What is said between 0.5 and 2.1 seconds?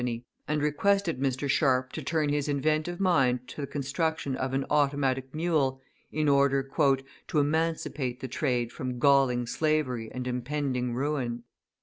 requested Mr. Sharp to